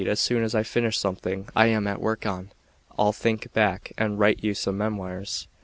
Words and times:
As 0.07 0.19
soon 0.19 0.41
as 0.43 0.55
I 0.55 0.63
finish 0.63 0.97
something 0.97 1.47
I 1.55 1.67
am 1.67 1.85
at 1.85 2.01
work 2.01 2.25
on, 2.25 2.49
I'll 2.97 3.13
"think 3.13 3.53
back", 3.53 3.93
and 3.99 4.17
write 4.17 4.43
you 4.43 4.55
some 4.55 4.75
memoirs. 4.79 5.47